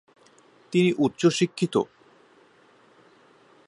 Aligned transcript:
তিনি 0.73 0.93
উচ্চ 0.97 1.21
শিক্ষিত।। 1.27 1.75